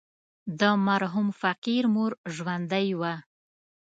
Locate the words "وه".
2.99-3.13